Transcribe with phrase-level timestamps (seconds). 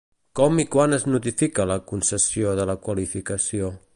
[0.37, 3.73] Com i quan es notifica la concessió de la qualificació?